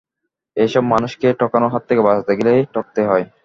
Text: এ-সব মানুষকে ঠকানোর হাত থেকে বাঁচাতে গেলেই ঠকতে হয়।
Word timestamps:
এ-সব 0.57 0.83
মানুষকে 0.93 1.27
ঠকানোর 1.39 1.73
হাত 1.73 1.83
থেকে 1.89 2.01
বাঁচাতে 2.01 2.33
গেলেই 2.39 2.61
ঠকতে 2.73 3.01
হয়। 3.03 3.25